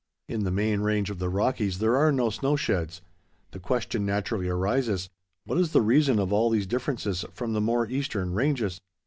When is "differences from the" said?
6.65-7.61